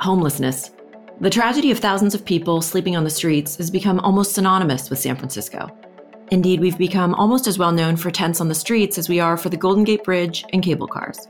[0.00, 0.70] Homelessness.
[1.20, 4.98] The tragedy of thousands of people sleeping on the streets has become almost synonymous with
[4.98, 5.68] San Francisco.
[6.30, 9.36] Indeed, we've become almost as well known for tents on the streets as we are
[9.36, 11.28] for the Golden Gate Bridge and cable cars.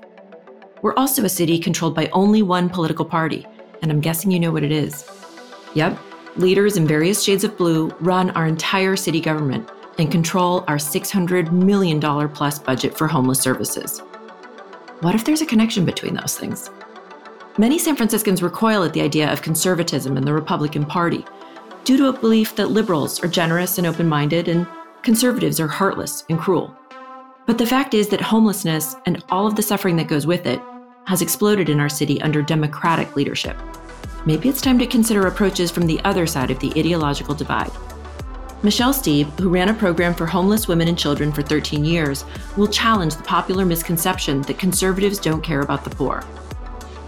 [0.82, 3.46] We're also a city controlled by only one political party,
[3.82, 5.09] and I'm guessing you know what it is.
[5.75, 5.98] Yep,
[6.36, 11.52] leaders in various shades of blue run our entire city government and control our $600
[11.52, 12.00] million
[12.30, 14.02] plus budget for homeless services.
[15.00, 16.70] What if there's a connection between those things?
[17.59, 21.23] Many San Franciscans recoil at the idea of conservatism in the Republican Party
[21.84, 24.66] due to a belief that liberals are generous and open minded and
[25.02, 26.74] conservatives are heartless and cruel.
[27.46, 30.60] But the fact is that homelessness and all of the suffering that goes with it
[31.06, 33.56] has exploded in our city under Democratic leadership.
[34.24, 37.70] Maybe it's time to consider approaches from the other side of the ideological divide.
[38.66, 42.24] Michele Steeb, who ran a program for homeless women and children for 13 years,
[42.57, 46.24] will challenge the popular misconception that conservatives don't care about the poor.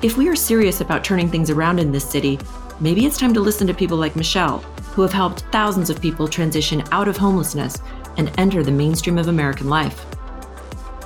[0.00, 2.38] If we are serious about turning things around in this city,
[2.78, 4.58] maybe it's time to listen to people like Michele,
[4.92, 7.78] who have helped thousands of people transition out of homelessness
[8.18, 10.06] and enter the mainstream of American life.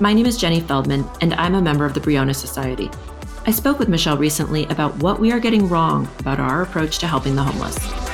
[0.02, 2.90] My name is Jenny Feldman, and I'm a member of the Briones Society.
[3.46, 7.06] I spoke with Michele recently about what we are getting wrong about our approach to
[7.06, 8.11] helping the homeless.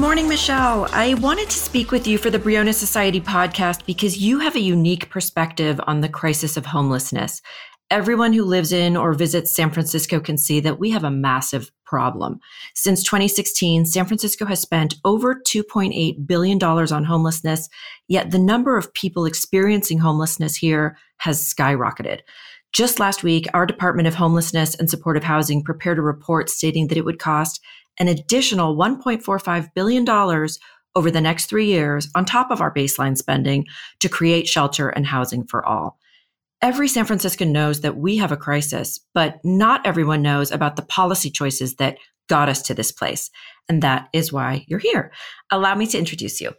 [0.00, 0.88] Good morning, Michele.
[0.92, 4.60] I wanted to speak with you for the Briones Society podcast because you have a
[4.60, 7.42] unique perspective on the crisis of homelessness.
[7.90, 11.70] Everyone who lives in or visits San Francisco can see that we have a massive
[11.84, 12.40] problem.
[12.74, 17.68] Since 2016, San Francisco has spent over $2.8 billion on homelessness,
[18.08, 22.20] yet the number of people experiencing homelessness here has skyrocketed.
[22.72, 26.96] Just last week, our Department of Homelessness and Supportive Housing prepared a report stating that
[26.96, 27.60] it would cost
[27.98, 30.08] an additional $1.45 billion
[30.96, 33.66] over the next three years on top of our baseline spending
[34.00, 35.98] to create shelter and housing for all.
[36.62, 40.82] Every San Franciscan knows that we have a crisis, but not everyone knows about the
[40.82, 41.96] policy choices that
[42.28, 43.30] got us to this place.
[43.68, 45.10] And that is why you're here.
[45.50, 46.52] Allow me to introduce you.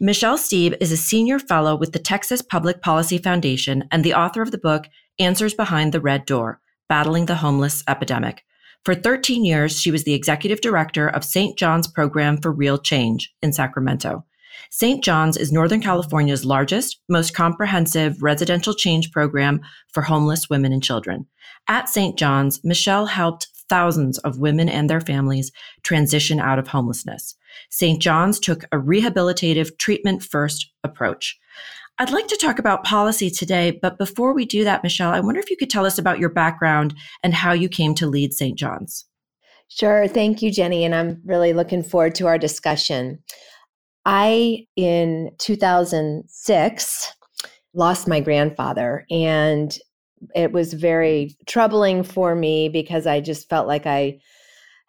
[0.00, 4.42] Michele Steeb is a senior fellow with the Texas Public Policy Foundation and the author
[4.42, 4.86] of the book
[5.18, 8.44] Answers Behind the Red Door Battling the Homeless Epidemic.
[8.88, 11.58] For 13 years, she was the executive director of St.
[11.58, 14.24] John's Program for Real Change in Sacramento.
[14.70, 15.04] St.
[15.04, 19.60] John's is Northern California's largest, most comprehensive residential change program
[19.92, 21.26] for homeless women and children.
[21.68, 22.18] At St.
[22.18, 27.36] John's, Michele helped thousands of women and their families transition out of homelessness.
[27.68, 28.00] St.
[28.00, 31.38] John's took a rehabilitative treatment first approach.
[32.00, 35.40] I'd like to talk about policy today, but before we do that, Michele, I wonder
[35.40, 36.94] if you could tell us about your background
[37.24, 38.56] and how you came to lead St.
[38.56, 39.04] John's.
[39.66, 40.06] Sure.
[40.06, 40.84] Thank you, Jenny.
[40.84, 43.18] And I'm really looking forward to our discussion.
[44.06, 47.12] I, in 2006,
[47.74, 49.76] lost my grandfather, and
[50.34, 54.20] it was very troubling for me because I just felt like I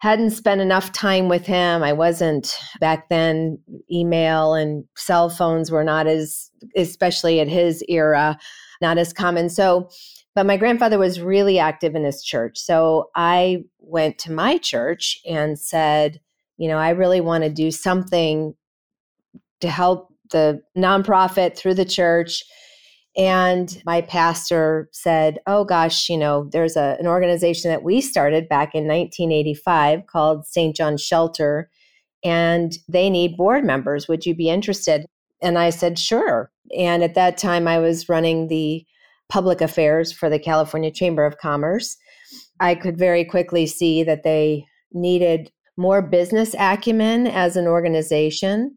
[0.00, 1.82] hadn't spent enough time with him.
[1.82, 3.58] I wasn't back then,
[3.92, 8.38] email and cell phones were not as, especially at his era,
[8.80, 9.50] not as common.
[9.50, 9.90] So,
[10.34, 12.58] but my grandfather was really active in his church.
[12.58, 16.20] So I went to my church and said,
[16.56, 18.54] you know, I really want to do something
[19.60, 22.42] to help the nonprofit through the church
[23.16, 28.48] and my pastor said, Oh gosh, you know, there's a, an organization that we started
[28.48, 30.76] back in 1985 called St.
[30.76, 31.68] John Shelter,
[32.22, 34.06] and they need board members.
[34.06, 35.06] Would you be interested?
[35.42, 36.50] And I said, Sure.
[36.76, 38.86] And at that time, I was running the
[39.28, 41.96] public affairs for the California Chamber of Commerce.
[42.60, 48.76] I could very quickly see that they needed more business acumen as an organization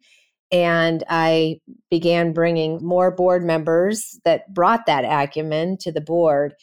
[0.54, 1.60] and I
[1.90, 6.54] began bringing more board members that brought that acumen to the board.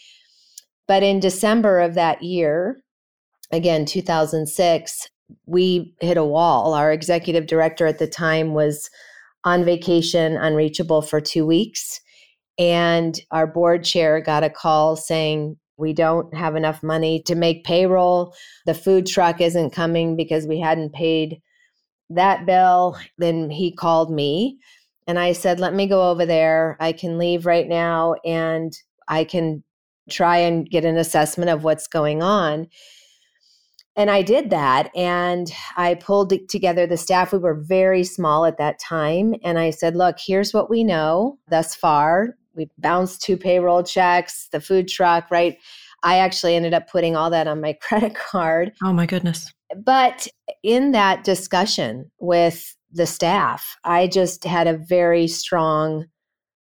[0.86, 2.80] But in December of that year,
[3.50, 5.08] again, 2006,
[5.46, 6.72] we hit a wall.
[6.72, 8.88] Our executive director at the time was
[9.42, 12.00] on vacation, unreachable for two weeks.
[12.58, 17.64] And our board chair got a call saying, we don't have enough money to make
[17.64, 18.34] payroll.
[18.66, 21.40] The food truck isn't coming because we hadn't paid
[22.10, 22.98] that bill.
[23.18, 24.58] Then he called me
[25.06, 26.76] and I said, let me go over there.
[26.80, 28.72] I can leave right now and
[29.08, 29.64] I can
[30.08, 32.68] try and get an assessment of what's going on.
[33.96, 37.32] And I did that and I pulled together the staff.
[37.32, 39.34] We were very small at that time.
[39.42, 42.36] And I said, look, here's what we know thus far.
[42.54, 45.58] We bounced two payroll checks, the food truck, right?
[46.02, 48.72] I actually ended up putting all that on my credit card.
[48.82, 49.52] Oh, my goodness.
[49.76, 50.26] But
[50.62, 56.06] in that discussion with the staff, I just had a very strong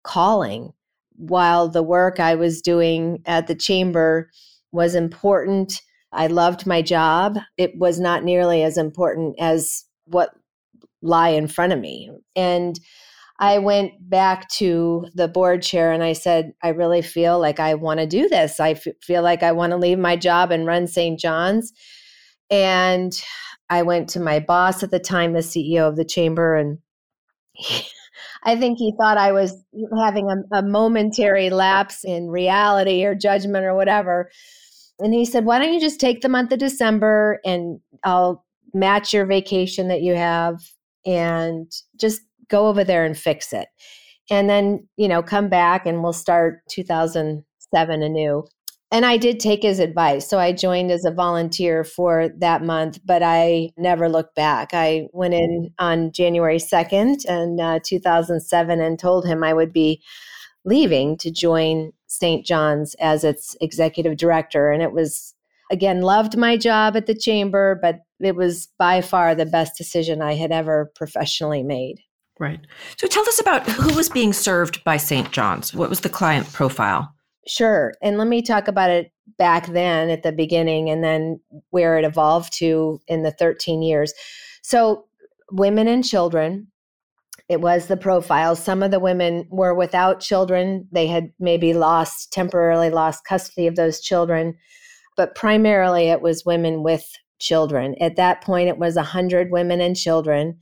[0.04, 0.72] calling.
[1.16, 4.30] While the work I was doing at the chamber
[4.72, 5.80] was important,
[6.12, 7.38] I loved my job.
[7.56, 10.30] It was not nearly as important as what
[11.00, 12.10] lie in front of me.
[12.36, 12.78] And
[13.42, 17.74] I went back to the board chair and I said, I really feel like I
[17.74, 18.60] want to do this.
[18.60, 21.18] I f- feel like I want to leave my job and run St.
[21.18, 21.72] John's.
[22.50, 23.12] And
[23.68, 26.78] I went to my boss at the time, the CEO of the chamber, and
[27.52, 27.82] he,
[28.44, 29.60] I think he thought I was
[29.98, 34.30] having a, a momentary lapse in reality or judgment or whatever.
[35.00, 39.12] And he said, Why don't you just take the month of December and I'll match
[39.12, 40.60] your vacation that you have
[41.04, 42.20] and just
[42.52, 43.66] go over there and fix it.
[44.30, 48.46] And then, you know, come back and we'll start 2007 anew.
[48.92, 50.28] And I did take his advice.
[50.28, 54.74] So I joined as a volunteer for that month, but I never looked back.
[54.74, 60.02] I went in on January 2nd in uh, 2007 and told him I would be
[60.66, 62.44] leaving to join St.
[62.44, 64.70] John's as its executive director.
[64.70, 65.34] And it was,
[65.70, 70.20] again, loved my job at the chamber, but it was by far the best decision
[70.20, 71.96] I had ever professionally made.
[72.38, 72.60] Right.
[72.96, 75.30] So tell us about who was being served by St.
[75.30, 75.74] John's.
[75.74, 77.14] What was the client profile?
[77.46, 77.92] Sure.
[78.02, 81.40] And let me talk about it back then at the beginning and then
[81.70, 84.12] where it evolved to in the 13 years.
[84.62, 85.06] So,
[85.50, 86.68] women and children,
[87.48, 88.56] it was the profile.
[88.56, 90.88] Some of the women were without children.
[90.92, 94.56] They had maybe lost, temporarily lost custody of those children,
[95.16, 97.94] but primarily it was women with children.
[98.00, 100.60] At that point, it was 100 women and children.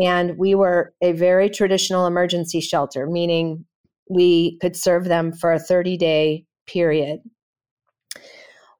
[0.00, 3.64] And we were a very traditional emergency shelter, meaning
[4.08, 7.20] we could serve them for a 30 day period.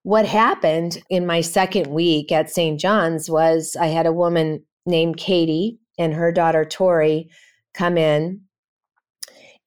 [0.05, 2.81] What happened in my second week at St.
[2.81, 7.29] John's was I had a woman named Katie and her daughter Tori
[7.75, 8.41] come in.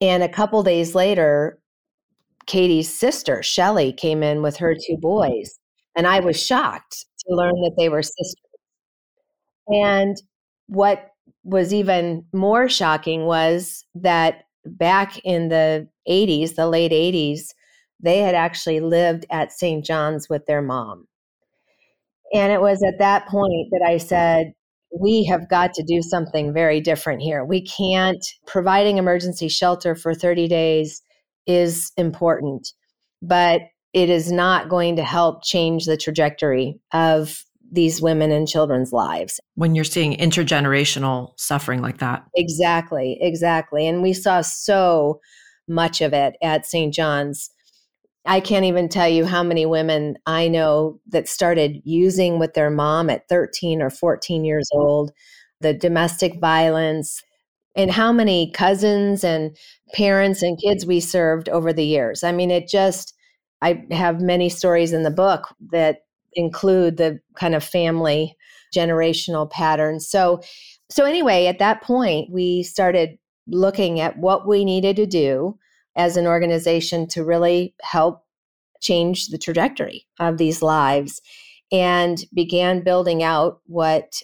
[0.02, 1.60] And a couple days later,
[2.48, 5.58] Katie's sister, Shelly, came in with her two boys.
[5.96, 8.36] And I was shocked to learn that they were sisters.
[9.68, 10.18] And
[10.68, 11.12] what
[11.46, 17.54] was even more shocking was that back in the 80s, the late 80s,
[18.02, 19.86] they had actually lived at St.
[19.86, 21.08] John's with their mom.
[22.34, 24.54] And it was at that point that I said,
[25.00, 27.46] we have got to do something very different here.
[27.46, 31.02] We can't, providing emergency shelter for 30 days
[31.46, 32.70] is important,
[33.22, 33.62] but
[33.94, 39.40] it is not going to help change the trajectory of these women and children's lives.
[39.56, 42.26] When you're seeing intergenerational suffering like that.
[42.36, 43.88] Exactly, exactly.
[43.88, 45.20] And we saw so
[45.68, 46.94] much of it at St.
[46.94, 47.50] John's.
[48.26, 52.72] I can't even tell you how many women I know that started using with their
[52.72, 55.12] mom at 13 or 14 years old,
[55.62, 57.22] the domestic violence,
[57.76, 59.56] and how many cousins and
[59.94, 62.24] parents and kids we served over the years.
[62.24, 63.14] I mean, it just,
[63.62, 66.00] I have many stories in the book that
[66.36, 68.36] include the kind of family
[68.74, 70.08] generational patterns.
[70.08, 70.42] So,
[70.90, 73.18] so anyway, at that point, we started
[73.48, 75.58] looking at what we needed to do
[75.96, 78.24] as an organization to really help
[78.82, 81.22] change the trajectory of these lives
[81.72, 84.22] and began building out what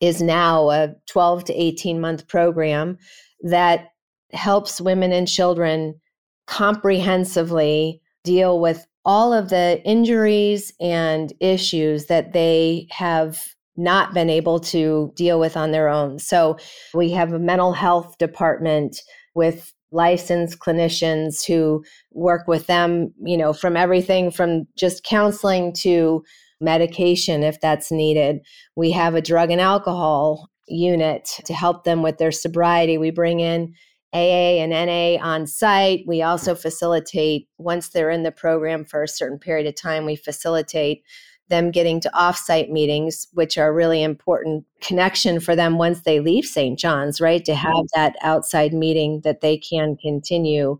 [0.00, 2.98] is now a 12 to 18 month program
[3.42, 3.88] that
[4.32, 6.00] helps women and children
[6.46, 14.60] comprehensively deal with all of the injuries and issues that they have not been able
[14.60, 16.18] to deal with on their own.
[16.18, 16.58] So
[16.92, 19.00] we have a mental health department
[19.34, 26.22] with licensed clinicians who work with them, you know, from everything from just counseling to
[26.60, 28.40] medication if that's needed.
[28.76, 32.98] We have a drug and alcohol unit to help them with their sobriety.
[32.98, 33.74] We bring in
[34.12, 36.04] AA and NA on site.
[36.06, 40.16] We also facilitate, once they're in the program for a certain period of time, we
[40.16, 41.04] facilitate
[41.48, 46.44] them getting to offsite meetings, which are really important connection for them once they leave
[46.44, 46.78] St.
[46.78, 47.44] John's, right?
[47.44, 48.00] To have mm-hmm.
[48.00, 50.78] that outside meeting that they can continue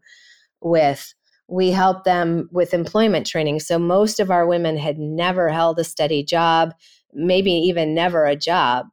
[0.61, 1.15] with.
[1.49, 3.61] We help them with employment training.
[3.61, 6.75] So most of our women had never held a steady job,
[7.13, 8.87] maybe even never a job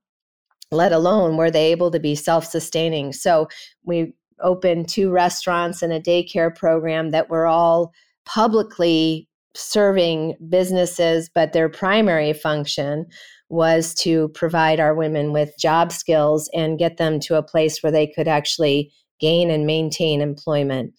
[0.71, 3.13] let alone were they able to be self sustaining.
[3.13, 3.47] So
[3.85, 7.93] we opened two restaurants and a daycare program that were all
[8.25, 13.05] publicly serving businesses, but their primary function
[13.49, 17.91] was to provide our women with job skills and get them to a place where
[17.91, 20.93] they could actually gain and maintain employment.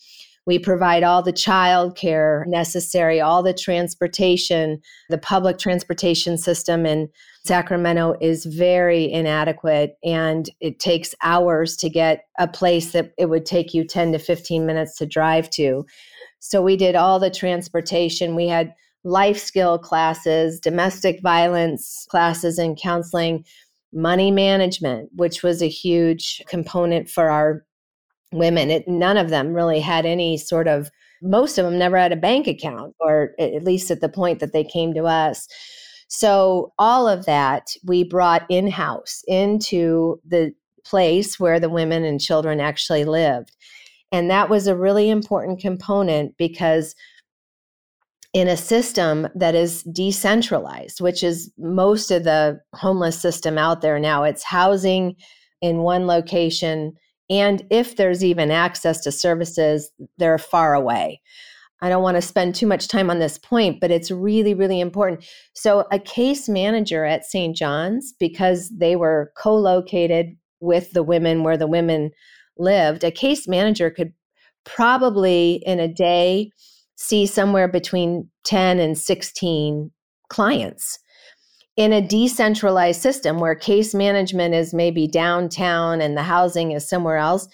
[0.48, 7.10] We provide all the child care necessary, all the transportation, the public transportation system in
[7.44, 13.44] Sacramento is very inadequate and it takes hours to get a place that it would
[13.44, 15.84] take you 10 to 15 minutes to drive to.
[16.38, 18.34] So we did all the transportation.
[18.34, 18.72] We had
[19.04, 23.44] life skill classes, domestic violence classes and counseling,
[23.92, 27.66] money management, which was a huge component for our
[28.32, 28.70] women.
[28.70, 30.90] It, none of them really had any sort of,
[31.22, 34.52] most of them never had a bank account, or at least at the point that
[34.52, 35.48] they came to us.
[36.08, 40.52] So, all of that we brought in house into the
[40.84, 43.54] place where the women and children actually lived.
[44.10, 46.94] And that was a really important component because
[48.32, 53.98] in a system that is decentralized, which is most of the homeless system out there
[53.98, 55.16] now, it's housing
[55.60, 56.94] in one location.
[57.30, 61.20] And if there's even access to services, they're far away.
[61.80, 64.80] I don't want to spend too much time on this point, but it's really, really
[64.80, 65.24] important.
[65.52, 67.54] So, a case manager at St.
[67.54, 72.10] John's, because they were co located with the women where the women
[72.56, 74.12] lived, a case manager could
[74.64, 76.50] probably in a day
[76.96, 79.90] see somewhere between 10 and 16
[80.28, 80.98] clients.
[81.78, 87.18] In a decentralized system where case management is maybe downtown and the housing is somewhere
[87.18, 87.46] else,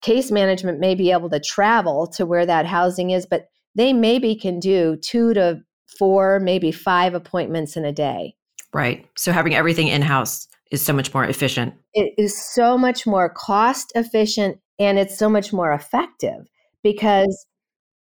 [0.00, 4.34] case management may be able to travel to where that housing is, but they maybe
[4.34, 5.62] can do two to
[5.96, 8.34] four, maybe five appointments in a day.
[8.74, 9.06] Right.
[9.16, 11.72] So having everything in house is so much more efficient.
[11.94, 16.48] It is so much more cost efficient and it's so much more effective
[16.82, 17.46] because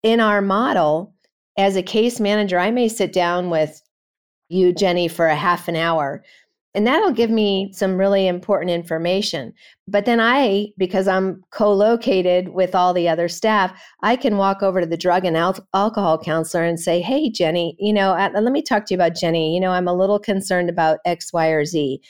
[0.02, 1.14] in our model,
[1.58, 3.82] as a case manager, I may sit down with
[4.52, 6.22] you, Jenny, for a half an hour
[6.74, 9.52] and that'll give me some really important information.
[9.86, 14.62] But then I, because I'm co located with all the other staff, I can walk
[14.62, 18.30] over to the drug and al- alcohol counselor and say, Hey, Jenny, you know, uh,
[18.32, 19.54] let me talk to you about Jenny.
[19.54, 22.00] You know, I'm a little concerned about X, Y, or Z.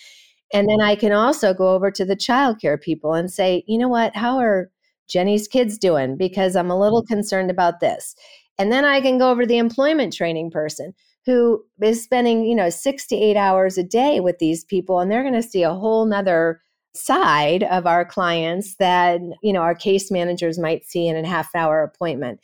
[0.54, 3.88] And then I can also go over to the childcare people and say, You know
[3.88, 4.14] what?
[4.14, 4.70] How are
[5.08, 6.16] Jenny's kids doing?
[6.16, 8.14] Because I'm a little concerned about this.
[8.58, 10.94] And then I can go over to the employment training person
[11.26, 15.10] who is spending, you know, six to eight hours a day with these people, and
[15.10, 16.60] they're going to see a whole nother
[16.94, 21.54] side of our clients that, you know, our case managers might see in a half
[21.54, 22.40] hour appointment.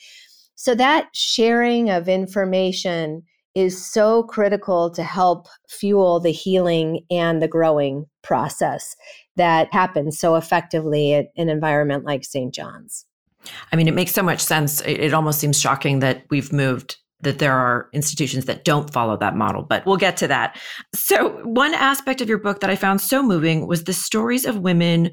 [0.54, 3.22] So that sharing of information
[3.54, 8.94] is so critical to help fuel the healing and the growing process
[9.36, 12.54] that happens so effectively at an environment like St.
[12.54, 13.04] John's.
[13.72, 14.80] I mean, it makes so much sense.
[14.82, 19.36] It, almost seems shocking that we've moved that there are institutions that don't follow that
[19.36, 20.56] model, but we'll get to that.
[20.94, 24.58] So, one aspect of your book that I found so moving was the stories of
[24.58, 25.10] women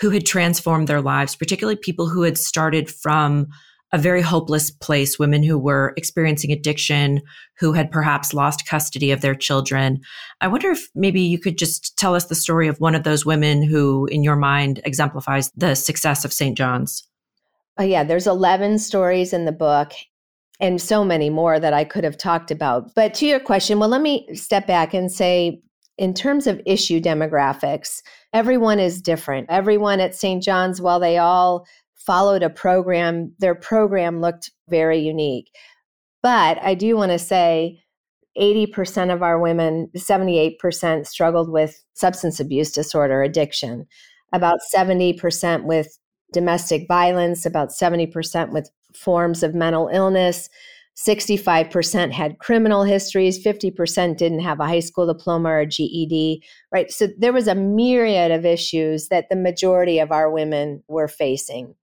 [0.00, 3.46] who had transformed their lives, particularly people who had started from
[3.92, 7.22] a very hopeless place, women who were experiencing addiction,
[7.60, 10.00] who had perhaps lost custody of their children.
[10.40, 13.24] I wonder if maybe you could just tell us the story of one of those
[13.24, 16.58] women who, in your mind, exemplifies the success of St.
[16.58, 17.06] John's.
[17.78, 19.92] Oh, yeah, there's 11 stories in the book
[20.60, 22.94] and so many more that I could have talked about.
[22.94, 25.60] But to your question, well, let me step back and say,
[25.96, 29.46] in terms of issue demographics, everyone is different.
[29.48, 30.42] Everyone at St.
[30.42, 35.50] John's, while they all followed a program, their program looked very unique.
[36.22, 37.80] But I do want to say
[38.38, 43.86] 80% of our women, 78% struggled with substance abuse disorder, addiction,
[44.32, 45.96] about 70% with
[46.34, 50.50] domestic violence, about 70% with forms of mental illness.
[50.96, 56.90] 65% had criminal histories, 50% didn't have a high school diploma or GED, right?
[56.92, 61.74] So there was a myriad of issues that the majority of our women were facing.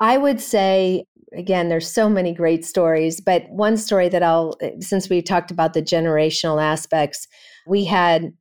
[0.00, 5.08] I would say, again, there's so many great stories, but one story that I'll, since
[5.08, 7.26] we talked about the generational aspects,
[7.66, 8.34] we had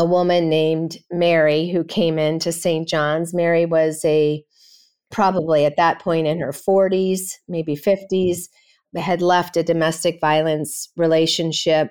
[0.00, 2.88] a woman named Mary who came into St.
[2.88, 3.34] John's.
[3.34, 4.42] Mary was a
[5.10, 8.48] probably at that point in her 40s, maybe 50s,
[8.96, 11.90] had left a domestic violence relationship.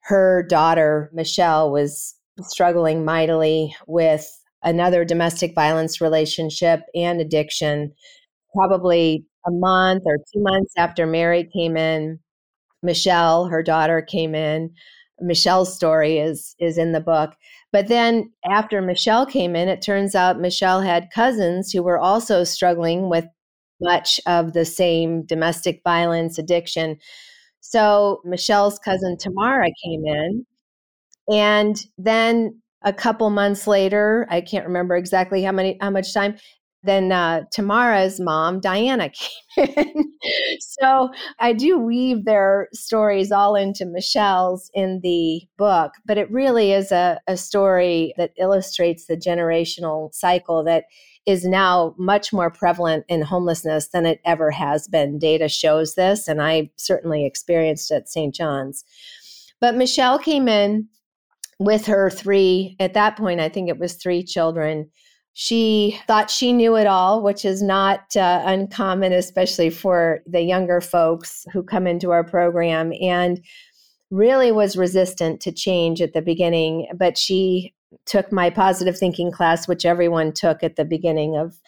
[0.00, 4.28] Her daughter, Michelle, was struggling mightily with
[4.64, 7.92] another domestic violence relationship and addiction.
[8.56, 12.18] Probably a month or two months after Mary came in,
[12.82, 14.74] Michelle, her daughter, came in.
[15.20, 17.34] Michelle's story is is in the book.
[17.72, 22.44] But then after Michelle came in, it turns out Michelle had cousins who were also
[22.44, 23.26] struggling with
[23.80, 26.98] much of the same domestic violence addiction.
[27.60, 30.46] So Michelle's cousin Tamara came in.
[31.28, 36.36] And then a couple months later, I can't remember exactly how many how much time,
[36.86, 39.10] then uh, Tamara's mom, Diana,
[39.54, 40.12] came in.
[40.60, 46.72] so I do weave their stories all into Michelle's in the book, but it really
[46.72, 50.84] is a, a story that illustrates the generational cycle that
[51.26, 55.18] is now much more prevalent in homelessness than it ever has been.
[55.18, 58.32] Data shows this, and I certainly experienced it at St.
[58.32, 58.84] John's.
[59.60, 60.88] But Michelle came in
[61.58, 64.90] with her three, at that point, I think it was three children.
[65.38, 70.80] She thought she knew it all, which is not uh, uncommon, especially for the younger
[70.80, 73.44] folks who come into our program, and
[74.10, 76.88] really was resistant to change at the beginning.
[76.96, 77.74] But she
[78.06, 81.60] took my positive thinking class, which everyone took at the beginning of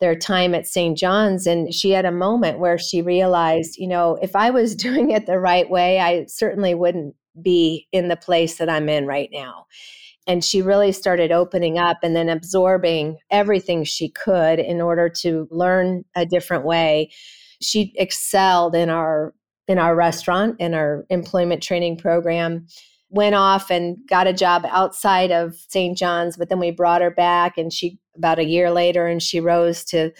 [0.00, 0.98] their time at St.
[0.98, 1.46] John's.
[1.46, 5.24] And she had a moment where she realized, you know, if I was doing it
[5.24, 9.64] the right way, I certainly wouldn't be in the place that I'm in right now.
[10.26, 15.46] And she really started opening up and then absorbing everything she could in order to
[15.50, 17.10] learn a different way.
[17.60, 19.34] She excelled in our
[19.66, 22.66] in our restaurant in our employment training program
[23.14, 25.96] went off and got a job outside of St.
[25.96, 29.40] John's, but then we brought her back and she about a year later and she
[29.40, 30.10] rose to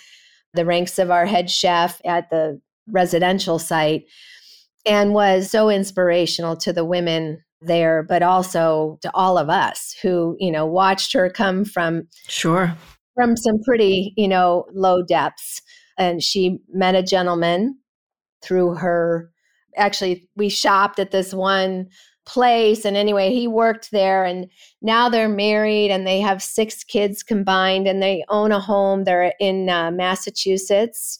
[0.55, 4.05] the ranks of our head chef at the residential site
[4.87, 10.37] and was so inspirational to the women there but also to all of us who
[10.39, 12.75] you know watched her come from sure
[13.15, 15.63] from some pretty you know low depths
[15.99, 17.77] and she met a gentleman
[18.43, 19.31] through her
[19.77, 21.89] actually we shopped at this one
[22.27, 22.85] place.
[22.85, 27.87] And anyway, he worked there and now they're married and they have six kids combined
[27.87, 29.05] and they own a home.
[29.05, 31.19] They're in uh, Massachusetts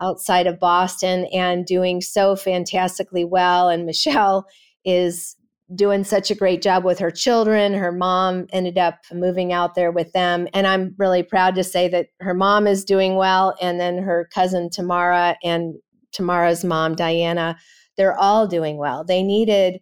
[0.00, 3.68] outside of Boston and doing so fantastically well.
[3.68, 4.46] And Michelle
[4.84, 5.36] is
[5.74, 7.72] doing such a great job with her children.
[7.72, 10.46] Her mom ended up moving out there with them.
[10.52, 13.54] And I'm really proud to say that her mom is doing well.
[13.60, 15.74] And then her cousin Tamara and
[16.12, 17.56] Tamara's mom, Diana,
[17.96, 19.04] they're all doing well.
[19.04, 19.80] They needed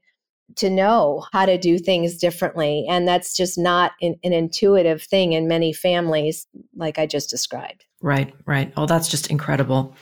[0.56, 2.86] to know how to do things differently.
[2.88, 6.46] And that's just not an, an, intuitive thing in many families,
[6.76, 7.86] like I just described.
[8.02, 8.72] Right, right.
[8.76, 9.94] Oh, that's just incredible.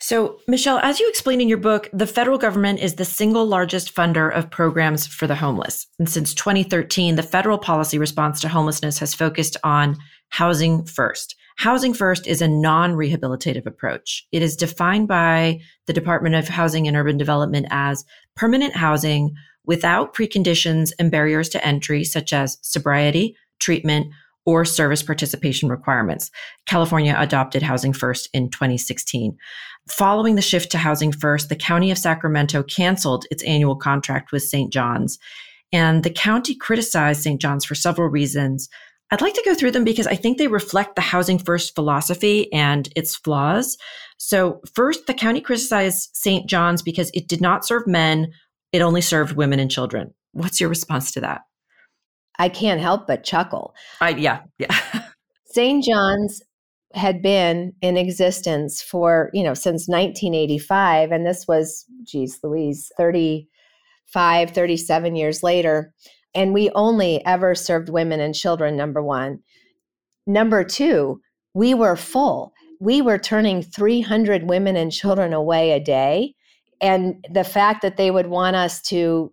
[0.00, 3.94] So, Michele, as you explain in your book, the federal government is the single largest
[3.94, 5.86] funder of programs for the homeless.
[5.98, 9.96] And since 2013, the federal policy response to homelessness has focused on
[10.28, 11.34] housing first.
[11.56, 14.24] Housing first is a non rehabilitative approach.
[14.30, 18.04] It is defined by the Department of Housing and Urban Development as
[18.36, 19.34] permanent housing
[19.64, 24.12] without preconditions and barriers to entry, such as sobriety, treatment,
[24.48, 26.30] or service participation requirements.
[26.64, 29.36] California adopted Housing First in 2016.
[29.90, 34.42] Following the shift to Housing First, the County of Sacramento canceled its annual contract with
[34.42, 34.72] St.
[34.72, 35.18] John's.
[35.70, 37.38] And the county criticized St.
[37.38, 38.70] John's for several reasons.
[39.10, 42.50] I'd like to go through them because I think they reflect the Housing First philosophy
[42.50, 43.76] and its flaws.
[44.16, 46.48] So, first, the county criticized St.
[46.48, 48.32] John's because it did not serve men
[48.72, 50.14] it only served women and children.
[50.32, 51.42] What's your response to that?
[52.38, 53.74] I can't help but chuckle.
[54.00, 54.76] I, yeah, yeah.
[55.46, 55.82] St.
[55.82, 56.42] John's
[56.94, 61.12] had been in existence for, you know, since 1985.
[61.12, 65.92] And this was, geez, Louise, 35, 37 years later.
[66.34, 69.40] And we only ever served women and children, number one.
[70.26, 71.20] Number two,
[71.54, 72.52] we were full.
[72.80, 76.34] We were turning 300 women and children away a day
[76.80, 79.32] and the fact that they would want us to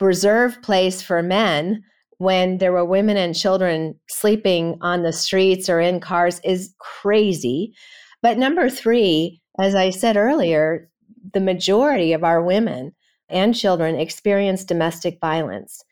[0.00, 1.82] reserve place for men
[2.22, 7.74] when there were women and children sleeping on the streets or in cars is crazy.
[8.22, 10.88] But number three, as I said earlier,
[11.34, 12.92] the majority of our women
[13.28, 15.82] and children experience domestic violence.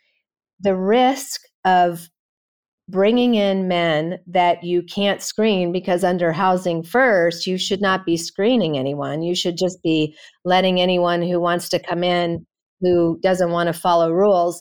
[0.61, 2.09] The risk of
[2.88, 8.16] bringing in men that you can't screen because under housing first you should not be
[8.16, 10.12] screening anyone you should just be
[10.45, 12.45] letting anyone who wants to come in
[12.81, 14.61] who doesn't want to follow rules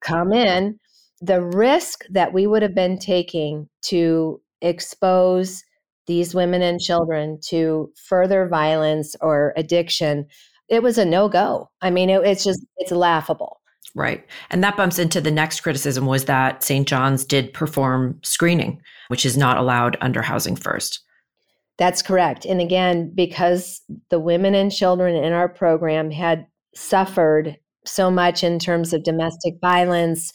[0.00, 0.78] come in
[1.24, 5.64] the risk that we would have been taking to expose
[6.06, 10.26] these women and children to further violence or addiction
[10.68, 13.60] it was a no-go i mean it, it's just it's laughable
[13.96, 14.26] Right.
[14.50, 16.88] And that bumps into the next criticism was that St.
[16.88, 21.00] John's did perform screening, which is not allowed under Housing First.
[21.78, 22.44] That's correct.
[22.44, 27.56] And again, because the women and children in our program had suffered
[27.86, 30.32] so much in terms of domestic violence,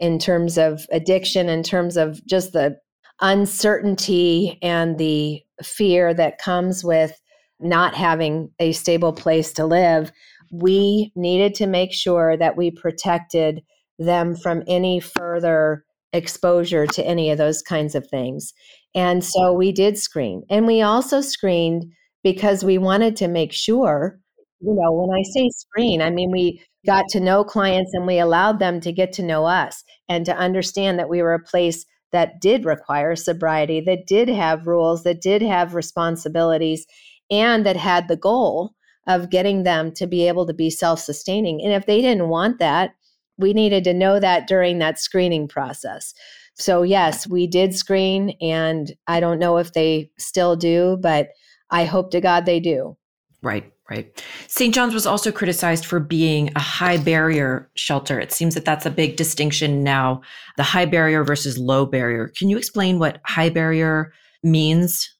[0.00, 2.76] in terms of addiction, in terms of just the
[3.20, 7.12] uncertainty and the fear that comes with
[7.60, 10.10] not having a stable place to live,
[10.50, 13.62] we needed to make sure that we protected
[13.98, 18.52] them from any further exposure to any of those kinds of things.
[18.94, 20.42] And so we did screen.
[20.50, 21.84] And we also screened
[22.24, 24.18] because we wanted to make sure,
[24.60, 28.18] you know, when I say screen, I mean, we got to know clients and we
[28.18, 31.84] allowed them to get to know us and to understand that we were a place
[32.12, 36.86] that did require sobriety, that did have rules, that did have responsibilities,
[37.30, 38.74] and that had the goal
[39.06, 41.62] of getting them to be able to be self sustaining.
[41.62, 42.92] And if they didn't want that,
[43.38, 46.12] we needed to know that during that screening process.
[46.54, 51.28] So, yes, we did screen, and I don't know if they still do, but
[51.70, 52.96] I hope to God they do.
[53.42, 54.24] Right, right.
[54.46, 54.74] St.
[54.74, 58.20] John's was also criticized for being a high barrier shelter.
[58.20, 60.22] It seems that that's a big distinction now
[60.56, 62.32] the high barrier versus low barrier.
[62.36, 65.12] Can you explain what high barrier means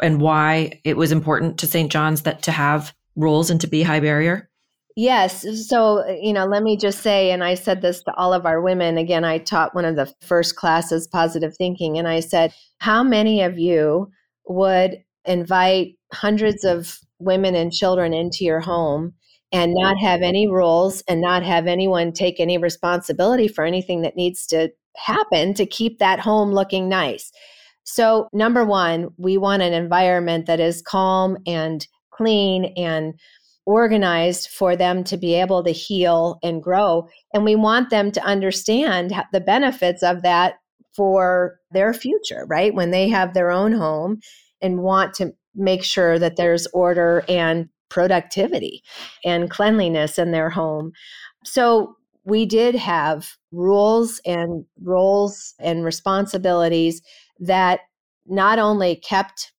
[0.00, 1.90] and why it was important to St.
[1.90, 4.48] John's that to have rules and to be high barrier?
[4.96, 5.46] Yes.
[5.68, 8.60] So, you know, let me just say, and I said this to all of our
[8.60, 8.98] women.
[8.98, 13.42] Again, I taught one of the first classes, positive thinking, and I said, How many
[13.42, 14.10] of you
[14.48, 19.14] would invite hundreds of women and children into your home
[19.52, 24.16] and not have any rules and not have anyone take any responsibility for anything that
[24.16, 27.32] needs to happen to keep that home looking nice?
[27.84, 33.14] So, number one, we want an environment that is calm and clean and
[33.64, 37.06] organized for them to be able to heal and grow.
[37.34, 40.54] And we want them to understand the benefits of that
[40.96, 42.74] for their future, right?
[42.74, 44.20] When they have their own home
[44.60, 48.82] and want to make sure that there's order and productivity
[49.24, 50.92] and cleanliness in their home.
[51.44, 57.00] So we did have rules and roles and responsibilities
[57.40, 57.80] that
[58.26, 59.52] not only kept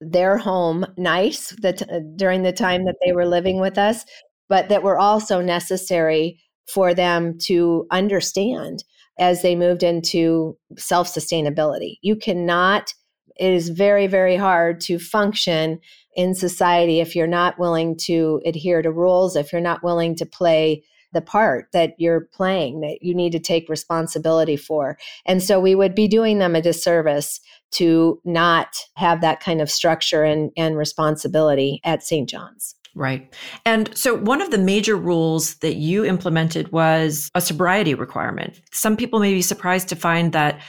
[0.00, 4.04] their home nice that uh, during the time that they were living with us
[4.48, 8.84] but that were also necessary for them to understand
[9.18, 12.92] as they moved into self-sustainability you cannot
[13.36, 15.80] it is very very hard to function
[16.16, 20.26] in society if you're not willing to adhere to rules if you're not willing to
[20.26, 20.82] play
[21.14, 24.98] the part that you're playing that you need to take responsibility for.
[25.24, 27.40] And so we would be doing them a disservice
[27.72, 32.28] to not have that kind of structure and, and responsibility at St.
[32.28, 32.74] John's.
[32.96, 33.34] Right.
[33.64, 38.60] And so one of the major rules that you implemented was a sobriety requirement.
[38.72, 40.60] Some people may be surprised to find that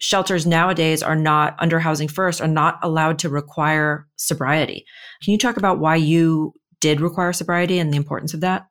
[0.00, 4.84] shelters nowadays are not under Housing First are not allowed to require sobriety.
[5.22, 8.66] Can you talk about why you did require sobriety and the importance of that?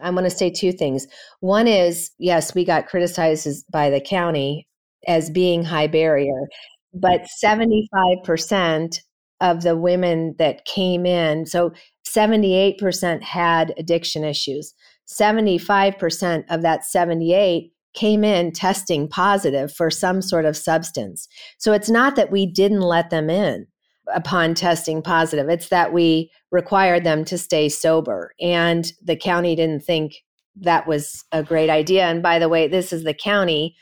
[0.00, 1.06] I want to say two things.
[1.40, 4.66] One is, yes, we got criticized by the county
[5.06, 6.48] as being high barrier,
[6.92, 8.98] but 75%
[9.40, 11.72] of the women that came in, so
[12.06, 14.74] 78% had addiction issues.
[15.08, 21.28] 75% of that 78 came in testing positive for some sort of substance.
[21.58, 23.66] So it's not that we didn't let them in
[24.12, 25.48] upon testing positive.
[25.48, 28.32] It's that we required them to stay sober.
[28.40, 30.14] And the county didn't think
[30.56, 32.04] that was a great idea.
[32.04, 33.76] And by the way, this is the county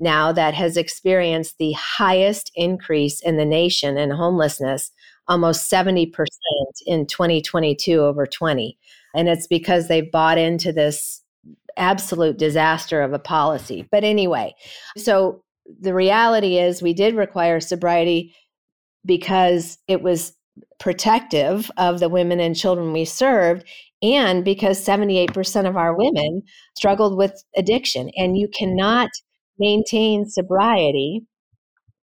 [0.00, 4.90] now that has experienced the highest increase in the nation in homelessness,
[5.28, 6.10] almost 70%
[6.86, 8.78] in 2022 over 20.
[9.14, 11.22] And it's because they bought into this
[11.76, 13.86] absolute disaster of a policy.
[13.90, 14.54] But anyway,
[14.96, 15.42] so
[15.80, 18.34] the reality is we did require sobriety
[19.04, 20.34] because it was
[20.78, 23.64] protective of the women and children we served
[24.02, 26.42] and because 78% of our women
[26.76, 28.10] struggled with addiction.
[28.16, 29.10] And you cannot
[29.58, 31.22] maintain sobriety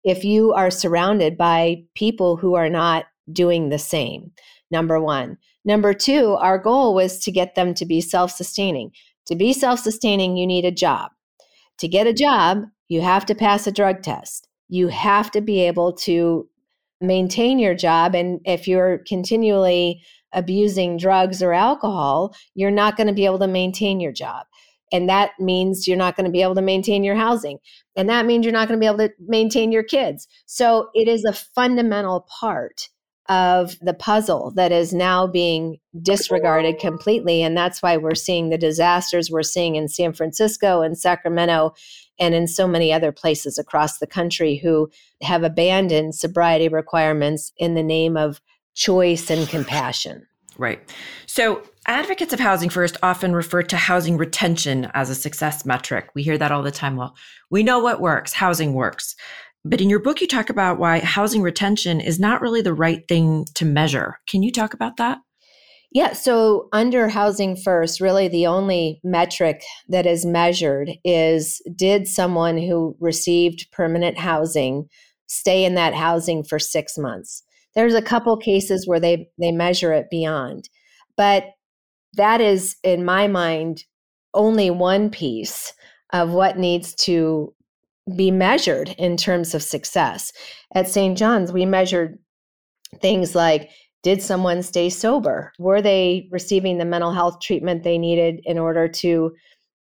[0.05, 4.33] if you are surrounded by people who are not doing the same
[4.71, 8.91] number 1 number 2 our goal was to get them to be self-sustaining
[9.27, 11.11] to be self-sustaining you need a job
[11.79, 15.61] to get a job you have to pass a drug test you have to be
[15.61, 16.49] able to
[17.03, 18.15] maintain your job.
[18.15, 23.47] And if you're continually abusing drugs or alcohol, you're not going to be able to
[23.47, 24.47] maintain your job.
[24.93, 27.59] And that means you're not going to be able to maintain your housing.
[27.97, 30.29] And that means you're not going to be able to maintain your kids.
[30.47, 32.89] So it is a fundamental part
[33.29, 37.43] of the puzzle that is now being disregarded completely.
[37.43, 41.75] And that's why we're seeing the disasters we're seeing in San Francisco and Sacramento
[42.19, 44.91] and in so many other places across the country who
[45.23, 48.41] have abandoned sobriety requirements in the name of
[48.75, 50.27] choice and compassion.
[50.59, 50.81] Right.
[51.27, 56.11] So, advocates of Housing First often refer to housing retention as a success metric.
[56.15, 56.97] We hear that all the time.
[56.97, 57.17] Well,
[57.51, 59.17] we know what works, housing works.
[59.65, 63.07] But in your book, you talk about why housing retention is not really the right
[63.09, 64.19] thing to measure.
[64.29, 65.19] Can you talk about that?
[65.95, 72.57] Yeah, so under Housing First, really the only metric that is measured is did someone
[72.57, 74.89] who received permanent housing
[75.27, 77.43] stay in that housing for 6 months.
[77.75, 80.71] There's a couple cases where they they measure it beyond.
[81.17, 81.45] But
[82.15, 83.85] that is in my mind
[84.35, 85.75] only one piece
[86.13, 87.55] of what needs to
[88.17, 90.33] be measured in terms of success.
[90.75, 91.17] At St.
[91.17, 92.19] John's, we measured
[93.01, 93.71] things like
[94.03, 95.53] did someone stay sober?
[95.59, 99.33] Were they receiving the mental health treatment they needed in order to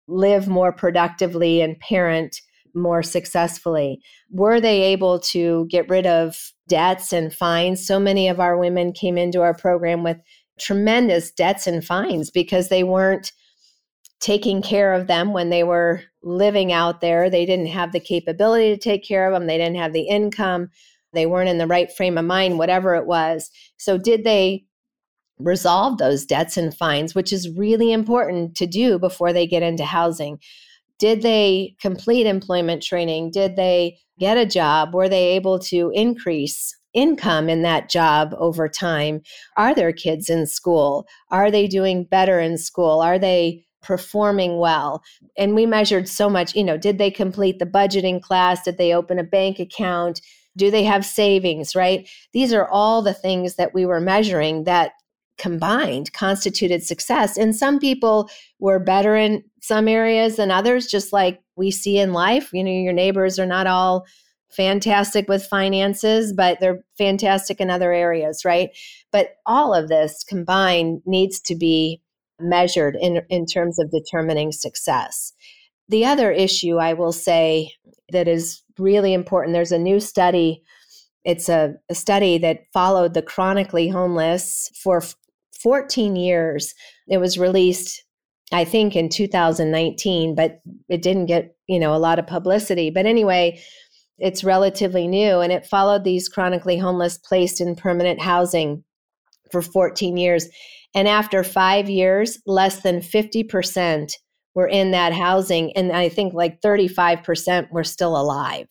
[0.06, 2.40] live more productively and parent
[2.74, 4.00] more successfully?
[4.30, 6.36] Were they able to get rid of
[6.68, 7.84] debts and fines?
[7.84, 10.18] So many of our women came into our program with
[10.60, 13.32] tremendous debts and fines because they weren't
[14.22, 17.28] taking care of them when they were living out there.
[17.28, 20.70] They didn't have the capability to take care of them, they didn't have the income
[21.12, 23.50] they weren't in the right frame of mind, whatever it was.
[23.76, 24.64] So, did they
[25.38, 29.84] resolve those debts and fines, which is really important to do before they get into
[29.84, 30.38] housing?
[30.98, 33.32] Did they complete employment training?
[33.32, 34.94] Did they get a job?
[34.94, 39.20] Were they able to increase income in that job over time?
[39.56, 41.06] Are their kids in school?
[41.30, 43.00] Are they doing better in school?
[43.00, 45.02] Are they performing well?
[45.36, 48.64] And we measured so much, you know, did they complete the budgeting class?
[48.64, 50.20] Did they open a bank account?
[50.56, 52.08] Do they have savings, right?
[52.32, 54.92] These are all the things that we were measuring that
[55.38, 57.36] combined constituted success.
[57.36, 62.12] And some people were better in some areas than others, just like we see in
[62.12, 62.50] life.
[62.52, 64.06] You know, your neighbors are not all
[64.50, 68.70] fantastic with finances, but they're fantastic in other areas, right?
[69.10, 72.02] But all of this combined needs to be
[72.40, 75.32] measured in, in terms of determining success.
[75.88, 77.72] The other issue I will say
[78.12, 80.62] that is really important there's a new study.
[81.24, 85.14] It's a, a study that followed the chronically homeless for f-
[85.62, 86.74] 14 years.
[87.08, 88.02] It was released
[88.52, 92.90] I think in 2019, but it didn't get, you know, a lot of publicity.
[92.90, 93.62] But anyway,
[94.18, 98.84] it's relatively new and it followed these chronically homeless placed in permanent housing
[99.50, 100.46] for 14 years.
[100.94, 104.12] And after five years, less than 50%
[104.54, 105.74] were in that housing.
[105.76, 108.68] And I think like 35% were still alive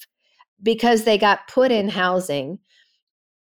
[0.61, 2.59] because they got put in housing,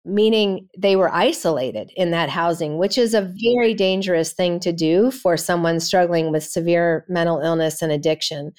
[0.06, 5.12] meaning they were isolated in that housing, which is a very dangerous thing to do
[5.12, 8.54] for someone struggling with severe mental illness and addiction.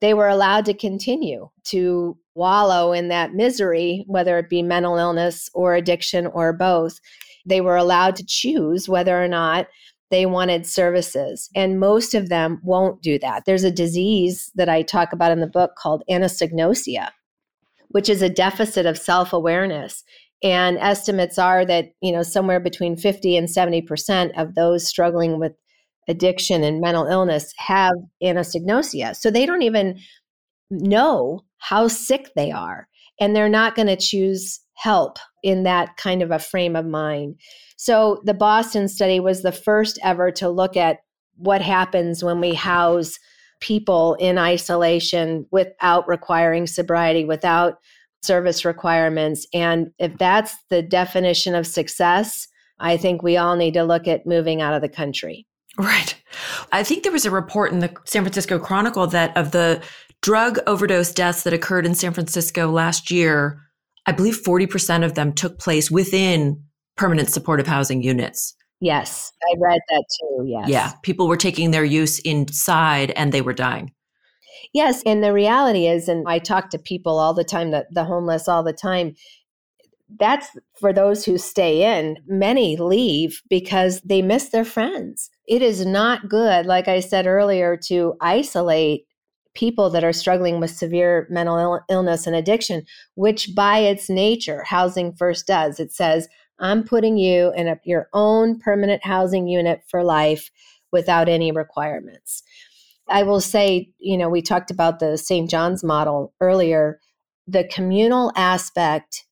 [0.00, 5.50] They were allowed to continue to wallow in that misery, whether it be mental illness
[5.52, 6.98] or addiction or both.
[7.46, 9.66] They were allowed to choose whether or not
[10.10, 11.48] they wanted services.
[11.54, 13.44] And most of them won't do that.
[13.46, 17.10] There's a disease that I talk about in the book called anosognosia,
[17.88, 20.04] which is a deficit of self awareness.
[20.42, 25.52] And estimates are that, you know, somewhere between 50 and 70% of those struggling with
[26.08, 29.14] addiction and mental illness have anosognosia.
[29.14, 30.00] So they don't even
[30.70, 32.88] know how sick they are.
[33.20, 37.36] And they're not going to choose help in that kind of a frame of mind.
[37.76, 40.98] So the Boston study was the first ever to look at
[41.36, 43.18] what happens when we house
[43.60, 47.78] people in isolation without requiring sobriety, without
[48.22, 49.46] service requirements.
[49.54, 52.46] And if that's the definition of success,
[52.78, 55.46] I think we all need to look at moving out of the country.
[55.78, 56.14] Right.
[56.72, 59.82] I think there was a report in the San Francisco Chronicle that of the
[60.22, 63.62] drug overdose deaths that occurred in San Francisco last year,
[64.06, 66.64] I believe 40% of them took place within
[66.96, 68.54] permanent supportive housing units.
[68.80, 70.44] Yes, I read that too.
[70.46, 70.68] Yes.
[70.68, 73.92] Yeah, people were taking their use inside and they were dying.
[74.72, 78.04] Yes, and the reality is, and I talk to people all the time, the, the
[78.04, 79.14] homeless all the time.
[80.18, 82.16] That's for those who stay in.
[82.26, 85.30] Many leave because they miss their friends.
[85.46, 89.06] It is not good, like I said earlier, to isolate
[89.54, 92.84] people that are struggling with severe mental Ill- illness and addiction,
[93.14, 95.80] which by its nature, Housing First does.
[95.80, 100.50] It says, I'm putting you in a, your own permanent housing unit for life
[100.92, 102.42] without any requirements.
[103.08, 105.50] I will say, you know, we talked about the St.
[105.50, 107.00] John's model earlier.
[107.46, 109.24] The communal aspect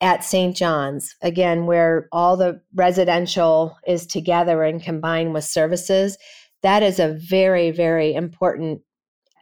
[0.00, 0.56] at St.
[0.56, 6.16] John's, again, where all the residential is together and combined with services,
[6.62, 8.80] that is a very, very important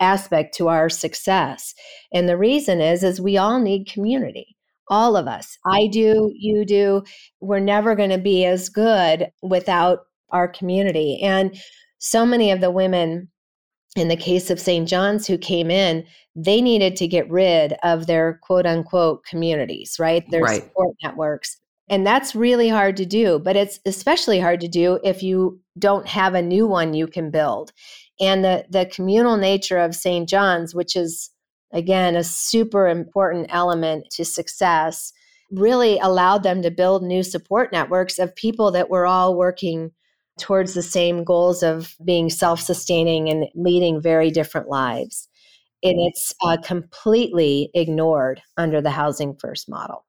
[0.05, 1.75] aspect to our success.
[2.13, 4.55] And the reason is is we all need community
[4.89, 5.59] all of us.
[5.67, 7.03] I do, you do.
[7.41, 11.21] We're never going to be as good without our community.
[11.23, 11.57] And
[11.99, 13.29] so many of the women
[13.97, 14.89] in the case of St.
[14.89, 20.29] John's who came in, they needed to get rid of their quote unquote communities, right?
[20.31, 20.63] Their right.
[20.65, 21.59] support networks.
[21.89, 26.07] And that's really hard to do, but it's especially hard to do if you don't
[26.09, 27.73] have a new one you can build.
[28.21, 30.29] And the, the communal nature of St.
[30.29, 31.31] John's, which is,
[31.73, 35.13] again, a super important element to success,
[35.51, 39.91] really allowed them to build new support networks of people that were all working
[40.39, 45.29] towards the same goals of being self sustaining and leading very different lives.
[45.83, 50.05] And it's uh, completely ignored under the Housing First model.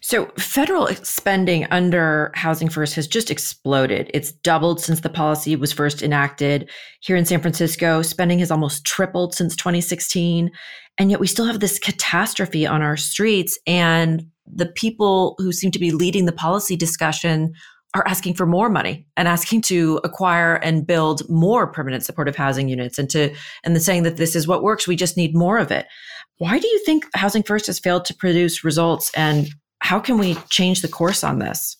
[0.00, 4.10] So, federal spending under Housing First has just exploded.
[4.12, 6.70] It's doubled since the policy was first enacted.
[7.00, 10.50] Here in San Francisco, spending has almost tripled since 2016.
[10.98, 13.58] And yet, we still have this catastrophe on our streets.
[13.66, 17.54] And the people who seem to be leading the policy discussion
[17.94, 22.68] are asking for more money and asking to acquire and build more permanent supportive housing
[22.68, 25.58] units and to and the saying that this is what works we just need more
[25.58, 25.86] of it
[26.38, 29.48] why do you think housing first has failed to produce results and
[29.80, 31.76] how can we change the course on this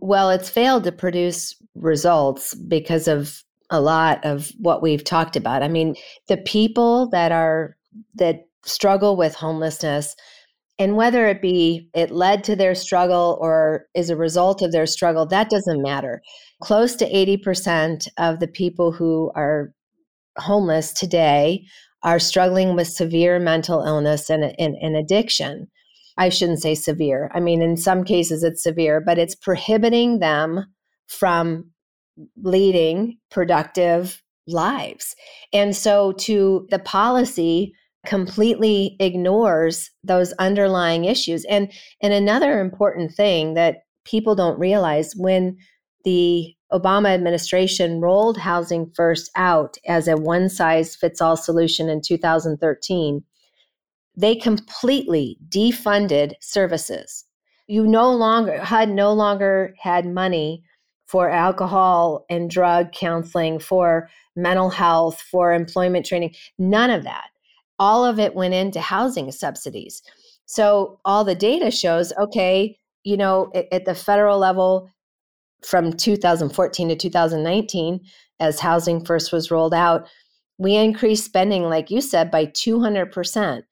[0.00, 5.62] well it's failed to produce results because of a lot of what we've talked about
[5.62, 5.94] i mean
[6.28, 7.76] the people that are
[8.14, 10.16] that struggle with homelessness
[10.78, 14.86] and whether it be it led to their struggle or is a result of their
[14.86, 16.20] struggle, that doesn't matter.
[16.60, 19.72] Close to 80% of the people who are
[20.36, 21.64] homeless today
[22.04, 25.66] are struggling with severe mental illness and, and, and addiction.
[26.16, 27.30] I shouldn't say severe.
[27.34, 30.66] I mean, in some cases it's severe, but it's prohibiting them
[31.08, 31.70] from
[32.42, 35.16] leading productive lives.
[35.52, 37.72] And so, to the policy
[38.06, 41.44] completely ignores those underlying issues.
[41.46, 45.56] And and another important thing that people don't realize when
[46.04, 52.00] the Obama administration rolled housing first out as a one size fits all solution in
[52.00, 53.22] 2013,
[54.16, 57.24] they completely defunded services.
[57.66, 60.62] You no longer HUD no longer had money
[61.06, 67.28] for alcohol and drug counseling, for mental health, for employment training, none of that
[67.78, 70.02] all of it went into housing subsidies.
[70.46, 74.90] So all the data shows, okay, you know, at, at the federal level
[75.64, 78.00] from 2014 to 2019,
[78.40, 80.08] as Housing First was rolled out,
[80.58, 83.62] we increased spending, like you said, by 200%.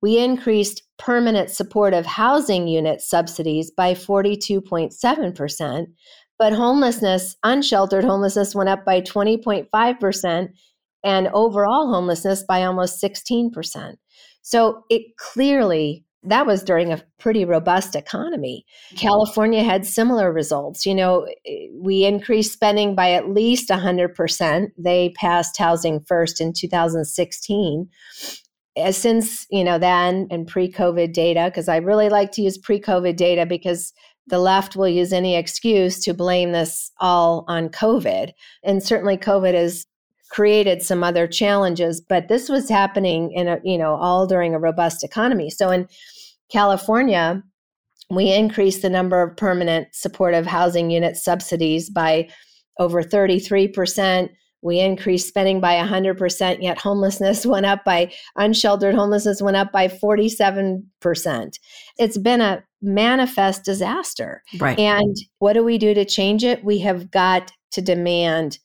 [0.00, 5.86] We increased permanent supportive housing unit subsidies by 42.7%,
[6.38, 10.48] but homelessness, unsheltered homelessness, went up by 20.5%,
[11.04, 13.96] and overall homelessness by almost 16%.
[14.42, 18.64] So it clearly that was during a pretty robust economy.
[18.96, 20.86] California had similar results.
[20.86, 24.68] You know, eh, we increased spending by at least 100%.
[24.78, 27.88] They passed housing first in 2016.
[28.76, 32.56] As eh, since, you know, then and pre-COVID data because I really like to use
[32.56, 33.92] pre-COVID data because
[34.28, 38.30] the left will use any excuse to blame this all on COVID.
[38.62, 39.86] And certainly COVID is
[40.32, 44.58] created some other challenges but this was happening in a you know all during a
[44.58, 45.50] robust economy.
[45.50, 45.88] So in
[46.50, 47.42] california
[48.10, 52.28] we increased the number of permanent supportive housing unit subsidies by
[52.78, 54.28] over 33%
[54.64, 59.88] we increased spending by 100% yet homelessness went up by unsheltered homelessness went up by
[59.88, 60.82] 47%
[61.98, 64.42] it's been a manifest disaster.
[64.58, 64.78] Right.
[64.78, 66.64] And what do we do to change it?
[66.64, 68.58] We have got to demand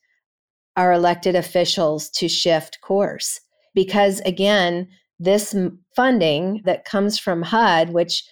[0.78, 3.42] our elected officials to shift course.
[3.74, 4.88] Because again,
[5.20, 5.56] this
[5.96, 8.24] funding that comes from HUD, which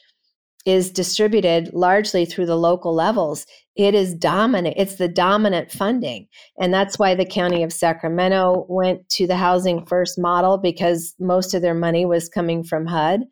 [0.65, 4.75] is distributed largely through the local levels, it is dominant.
[4.77, 6.27] It's the dominant funding.
[6.59, 11.53] And that's why the county of Sacramento went to the housing first model because most
[11.53, 13.25] of their money was coming from HUD.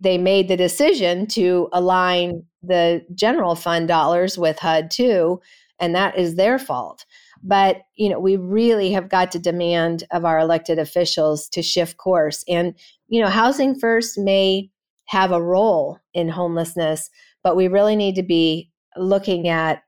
[0.00, 5.40] They made the decision to align the general fund dollars with HUD too,
[5.78, 7.04] and that is their fault.
[7.42, 11.96] But, you know, we really have got to demand of our elected officials to shift
[11.96, 12.44] course.
[12.48, 12.74] And,
[13.08, 14.70] you know, Housing First may
[15.06, 17.10] have a role in homelessness,
[17.42, 19.82] but we really need to be looking at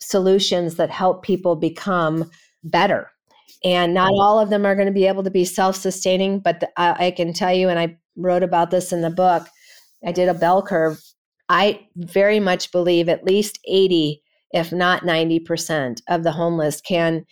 [0.00, 2.30] solutions that help people become
[2.64, 3.10] better.
[3.64, 6.60] And not all of them are going to be able to be self sustaining, but
[6.60, 9.46] the, I, I can tell you, and I wrote about this in the book,
[10.04, 11.00] I did a bell curve.
[11.48, 17.24] I very much believe at least 80 if not 90% of the homeless can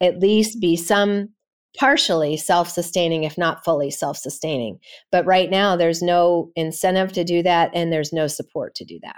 [0.00, 1.30] at least be some
[1.78, 4.78] partially self sustaining, if not fully self sustaining.
[5.12, 8.98] But right now, there's no incentive to do that and there's no support to do
[9.02, 9.16] that.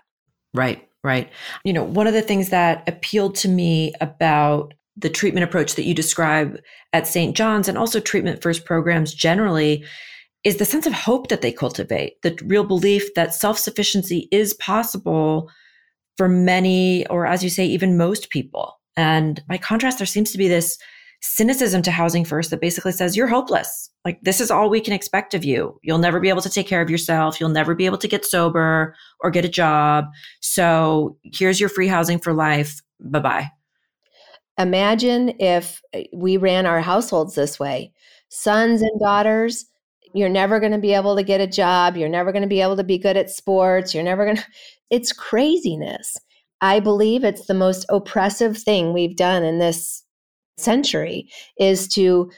[0.54, 1.30] Right, right.
[1.64, 5.84] You know, one of the things that appealed to me about the treatment approach that
[5.84, 6.60] you describe
[6.92, 7.34] at St.
[7.34, 9.84] John's and also treatment first programs generally
[10.44, 14.54] is the sense of hope that they cultivate, the real belief that self sufficiency is
[14.54, 15.48] possible
[16.16, 18.78] for many, or as you say, even most people.
[18.96, 20.78] And by contrast, there seems to be this
[21.22, 23.88] cynicism to housing first that basically says you're hopeless.
[24.04, 25.78] Like this is all we can expect of you.
[25.82, 27.40] You'll never be able to take care of yourself.
[27.40, 30.06] You'll never be able to get sober or get a job.
[30.40, 32.80] So here's your free housing for life.
[33.00, 33.50] Bye bye.
[34.58, 35.80] Imagine if
[36.12, 37.92] we ran our households this way
[38.28, 39.66] sons and daughters.
[40.14, 41.96] You're never going to be able to get a job.
[41.96, 43.94] You're never going to be able to be good at sports.
[43.94, 44.46] You're never going to.
[44.90, 46.16] It's craziness.
[46.60, 50.04] I believe it's the most oppressive thing we've done in this
[50.58, 52.30] century is to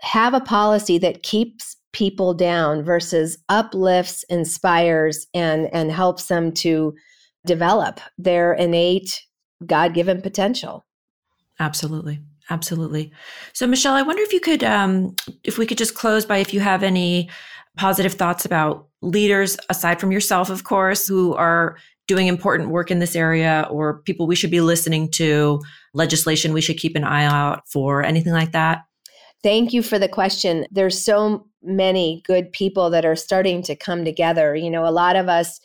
[0.00, 6.94] have a policy that keeps people down versus uplifts, inspires, and, and helps them to
[7.46, 9.22] develop their innate
[9.66, 10.86] God given potential.
[11.58, 12.20] Absolutely.
[12.50, 13.12] Absolutely.
[13.52, 16.54] So, Michele, I wonder if you could, um, if we could just close by if
[16.54, 17.28] you have any
[17.76, 21.76] positive thoughts about leaders, aside from yourself, of course, who are
[22.06, 25.60] doing important work in this area or people we should be listening to,
[25.92, 28.82] legislation we should keep an eye out for, anything like that?
[29.42, 30.66] Thank you for the question.
[30.70, 34.56] There's so many good people that are starting to come together.
[34.56, 35.60] You know, a lot of us,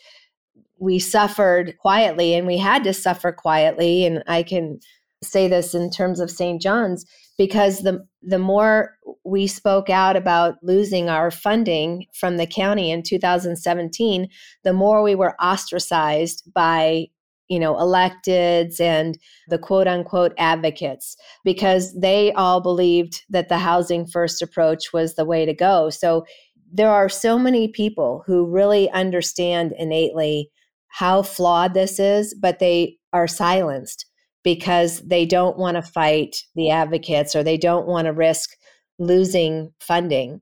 [0.78, 4.04] we suffered quietly and we had to suffer quietly.
[4.04, 4.80] And I can
[5.24, 6.60] say this in terms of St.
[6.60, 7.04] John's
[7.36, 13.02] because the the more we spoke out about losing our funding from the county in
[13.02, 14.28] 2017,
[14.62, 17.06] the more we were ostracized by
[17.48, 19.18] you know electeds and
[19.48, 25.24] the quote unquote advocates because they all believed that the housing first approach was the
[25.24, 25.90] way to go.
[25.90, 26.24] So
[26.72, 30.50] there are so many people who really understand innately
[30.88, 34.03] how flawed this is, but they are silenced
[34.44, 38.50] because they don't want to fight the advocates or they don't want to risk
[38.98, 40.40] losing funding.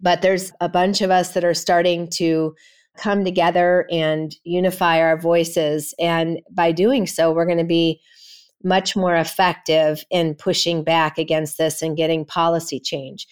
[0.00, 2.54] But there's a bunch of us that are starting to
[2.96, 5.94] come together and unify our voices.
[6.00, 8.00] And by doing so, we're going to be
[8.64, 13.26] much more effective in pushing back against this and getting policy change.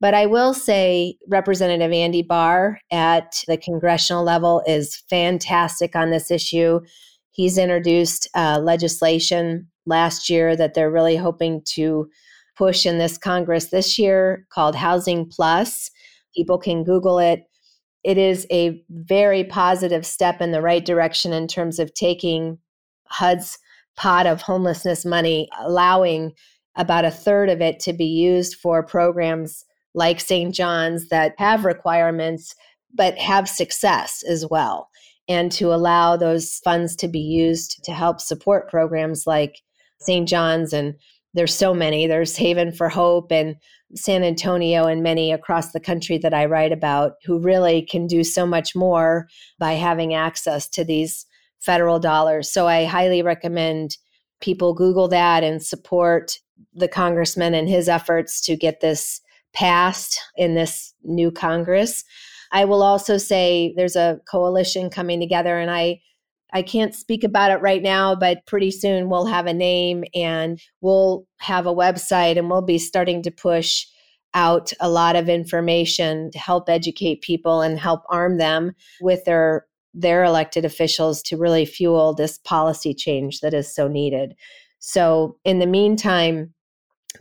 [0.00, 6.30] But I will say, Representative Andy Barr at the congressional level is fantastic on this
[6.30, 6.80] issue.
[7.36, 12.08] He's introduced uh, legislation last year that they're really hoping to
[12.56, 15.90] push in this Congress this year called Housing Plus.
[16.34, 17.44] People can Google it.
[18.04, 22.56] It is a very positive step in the right direction in terms of taking
[23.08, 23.58] HUD's
[23.96, 26.32] pot of homelessness money, allowing
[26.74, 29.62] about a third of it to be used for programs
[29.92, 30.54] like St.
[30.54, 32.54] John's that have requirements
[32.94, 34.88] but have success as well
[35.28, 39.56] and to allow those funds to be used to help support programs like
[39.98, 40.28] St.
[40.28, 40.94] John's and
[41.34, 42.06] there's so many.
[42.06, 43.56] There's Haven for Hope and
[43.94, 48.24] San Antonio and many across the country that I write about who really can do
[48.24, 51.26] so much more by having access to these
[51.60, 52.50] federal dollars.
[52.50, 53.98] So I highly recommend
[54.40, 56.38] people Google that and support
[56.74, 59.20] the congressman and his efforts to get this
[59.52, 62.02] passed in this new Congress.
[62.56, 66.00] I will also say there's a coalition coming together, and I
[66.54, 70.58] I can't speak about it right now, but pretty soon we'll have a name and
[70.80, 73.84] we'll have a website and we'll be starting to push
[74.32, 79.66] out a lot of information to help educate people and help arm them with their
[79.92, 84.34] their elected officials to really fuel this policy change that is so needed.
[84.78, 86.54] So in the meantime,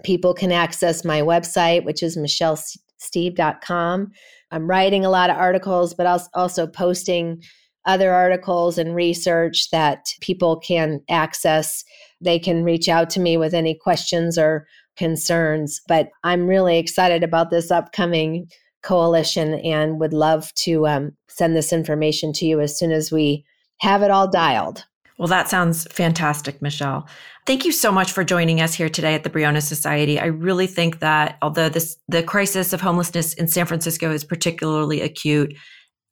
[0.03, 4.11] people can access my website, which is michelesteeb.com.
[4.51, 7.41] I'm writing a lot of articles, but also posting
[7.85, 11.83] other articles and research that people can access.
[12.21, 14.65] They can reach out to me with any questions or
[14.97, 15.81] concerns.
[15.87, 18.49] But I'm really excited about this upcoming
[18.81, 23.45] coalition and would love to um, send this information to you as soon as we
[23.79, 24.85] have it all dialed.
[25.17, 27.07] Well, that sounds fantastic, Michele.
[27.45, 30.19] Thank you so much for joining us here today at the Briones Society.
[30.19, 35.01] I really think that although this the crisis of homelessness in San Francisco is particularly
[35.01, 35.55] acute,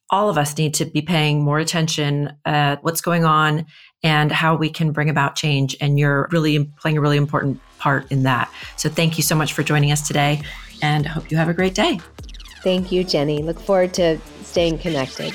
[0.10, 3.66] all of us need to be paying more attention at what's going on
[4.04, 5.76] and how we can bring about change.
[5.82, 8.52] And you're really playing a really important part in that.
[8.78, 10.42] So thank you so much for joining us today
[10.82, 12.00] and hope you have a great day.
[12.62, 13.42] Thank you, Jenny.
[13.42, 15.34] Look forward to staying connected.